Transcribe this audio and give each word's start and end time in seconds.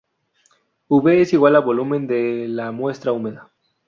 V= 0.89 1.25
Volumen 1.61 2.07
de 2.07 2.47
la 2.47 2.71
muestra 2.71 3.11
húmeda. 3.11 3.51